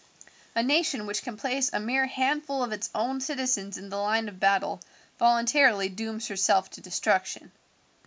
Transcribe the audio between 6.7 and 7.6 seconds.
to destruction."